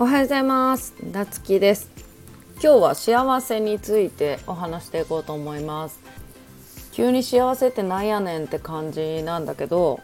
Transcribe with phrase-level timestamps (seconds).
[0.00, 0.94] おはようございます。
[1.12, 1.90] なつきです。
[2.62, 5.98] 今日は幸せについてお話していこうと思います。
[6.92, 9.98] 急に幸せってなんやねんって感じなんだけど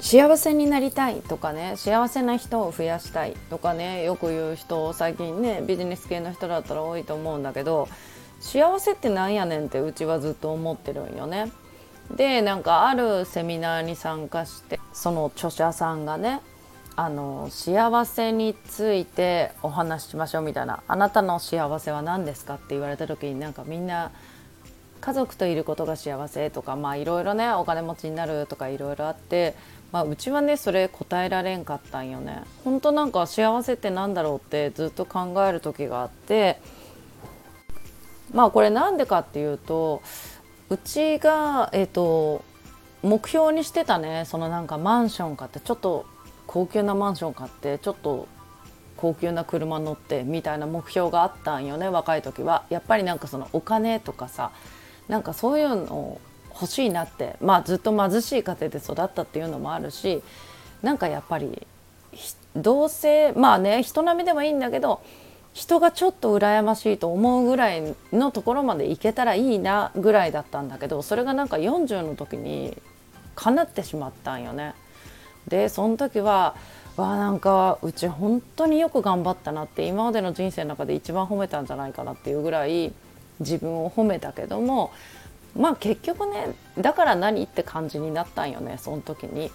[0.00, 7.88] 幸せになりたいとかね幸せな人を増やしたいとかねよく言う人最近ねビジネス系の人だったら多いと思うんだけど
[8.40, 11.52] 幸せってなんやねんってうちはずっと思ってるんよね。
[12.16, 16.40] でなんかあるセミナーに参加してその著者さんがね
[16.96, 24.10] あの幸せについてお話ししましょうみたいな「あなたの幸せは何ですか?」って言われた時になんかみんな
[25.02, 29.54] 家族といることが幸せとかまあいろいろねお金持ちになるとかいろいろあって
[29.92, 32.42] まあ、うちはねそれ答えられんかったんよね。
[32.64, 36.60] 本当なんか幸せってなんだろうってずっと考える時があって
[38.32, 40.02] まあこれなんでかっていうと
[40.70, 42.42] うちがえっ、と
[43.02, 46.04] 目標にしてたねそのなんかマンション買ってちょっと
[46.46, 48.28] 高級なマンション買ってちょっと
[48.96, 54.52] 高級な車乗ってみたいな目標があったんよね若い時はやっぱりなんかそのお金とかさ
[55.08, 60.22] なんかそういうの欲しいなってまあずっと貧しい家庭で育ったっていうのもあるし
[60.82, 61.66] なんかやっぱり
[62.56, 65.02] 同性まあね人並みでもいいんだけど
[65.52, 72.76] 人がちょっと羨ましいと思うぐらいのところまで行けたらいいなぐらいだったんだけどそれがなんか40の時に
[73.34, 74.74] 叶ってしまったんよね。
[75.48, 76.56] でその時は
[76.96, 82.92] わあなんかうち本当によく頑張ったなって今までの人生の中で一番褒めたんじゃないかなっていうぐらい
[83.40, 84.92] 自分を褒めたけども
[85.54, 89.50] まあ結局ねだから何って感じになったんよねその時に。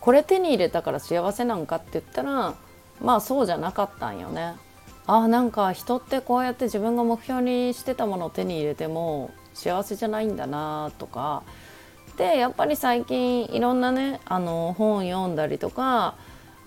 [0.00, 2.54] これ手に入れたから幸せなんかって言ったら
[3.00, 4.54] まあそうじゃなかったんよね。
[5.06, 11.42] あなんか人ってこうやって自分が目標にしてたものを手に入れても幸せじゃないんだなとか
[12.16, 16.14] でやっぱり最近いろんなねあの本読んだりとか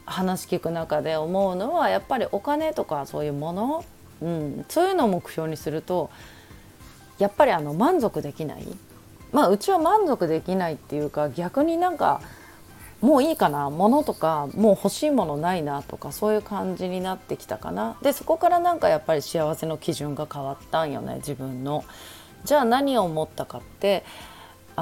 [0.06, 3.86] 話聞く中で思うのはやっぱりお金とかそういうもの、
[4.22, 6.10] うん、そういうのを目標にすると
[7.20, 8.68] やっぱりあの満足できない
[9.32, 12.22] まあうちは満足できないっていうか逆になんか
[13.02, 21.84] もういいかな物とかもう欲しいものないなとかそういう感じになってきたかなでそこからなんかやっぱり幸せの基準が変わったんよね自分の。
[22.44, 24.04] じゃあ何を思ったかって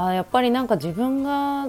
[0.07, 1.67] あやっぱりなんか自分が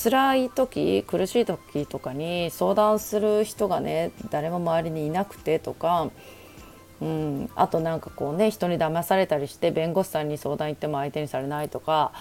[0.00, 6.10] 辛い時苦しい時とかに相談する人がね誰も周りにいなくてとか
[7.00, 12.12] うん、あとなんかこうね人に騙されたりして弁護士さんに相談行っても相手にされないとか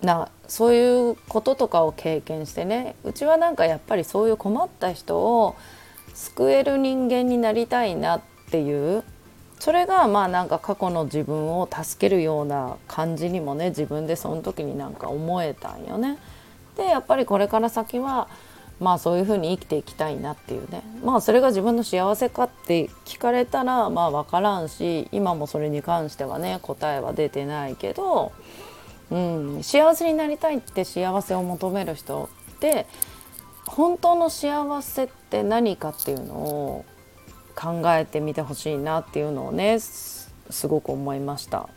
[0.00, 5.56] なそういうこととかを経験してねうちはなんかやっぱりそういう困った人を
[6.14, 8.20] 救える人間になりたいなっ
[8.50, 9.04] ていう
[9.58, 16.18] それがまあなんか過去の自分を助けるような感じにもね自分でその時になんか思えたんよね。
[16.76, 18.28] でやっぱりこれから先は
[18.80, 28.32] まあそういうふうに生きていきたいなっていうねまあそれが自分の幸せかって聞かれたらまあ分からんし今もそれに関してはね答えは出てないけど、
[29.10, 32.86] うん、幸せになりたいって幸せを求める人って
[33.66, 36.84] 本当の幸せって何かっていうのを
[37.58, 40.30] 考えてみてほしいなっていうのをねす
[40.68, 41.68] ごく思いました。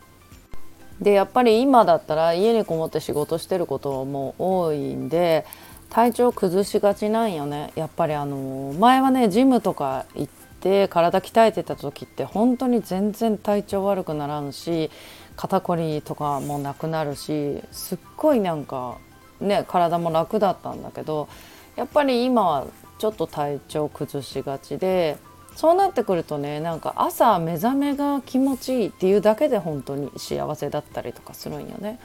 [1.00, 5.44] でやっぱり今だったら家にこもって仕事してることも多いんで
[5.90, 14.90] 体調崩しがちなんよねやっぱりあの前はねジムとか行って体鍛えてた時って本当に全然体調悪くならんし
[15.34, 18.98] 肩こりとかもなくなるしすっごいなんか
[19.40, 21.28] ね体も楽だったんだけど
[21.74, 22.66] やっぱり今は
[22.98, 25.18] ちょっと体調崩しがちで
[25.56, 31.98] そうなってくるとねなんか朝目覚めが気持ちいいっていうだけで本当に幸せだったりとかするんよね。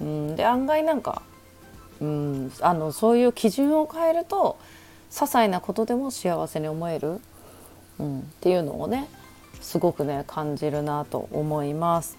[0.00, 1.22] うん、で案外なんか
[2.00, 4.58] うんあのそういう基準を変えると
[5.10, 7.20] 些細なことでも幸せに思える、
[8.00, 9.08] うん、っていうのをね
[9.60, 12.18] すごくね感じるなと思います。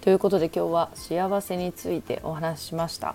[0.00, 3.14] ということで今日は幸せについてお話ししました。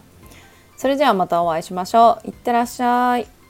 [0.75, 2.28] それではまたお会いしましょう。
[2.28, 3.43] いってらっしゃい。